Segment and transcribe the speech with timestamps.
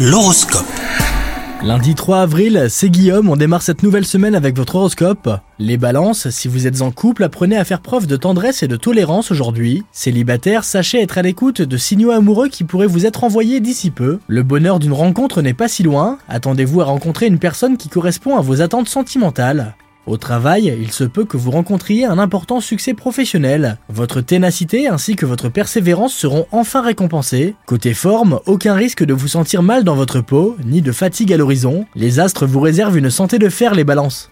[0.00, 0.64] L'horoscope.
[1.64, 5.28] Lundi 3 avril, c'est Guillaume, on démarre cette nouvelle semaine avec votre horoscope.
[5.58, 8.76] Les balances, si vous êtes en couple, apprenez à faire preuve de tendresse et de
[8.76, 9.82] tolérance aujourd'hui.
[9.90, 14.20] Célibataire, sachez être à l'écoute de signaux amoureux qui pourraient vous être envoyés d'ici peu.
[14.28, 18.36] Le bonheur d'une rencontre n'est pas si loin, attendez-vous à rencontrer une personne qui correspond
[18.36, 19.74] à vos attentes sentimentales.
[20.08, 23.76] Au travail, il se peut que vous rencontriez un important succès professionnel.
[23.90, 27.54] Votre ténacité ainsi que votre persévérance seront enfin récompensées.
[27.66, 31.36] Côté forme, aucun risque de vous sentir mal dans votre peau, ni de fatigue à
[31.36, 31.84] l'horizon.
[31.94, 34.30] Les astres vous réservent une santé de fer les balances.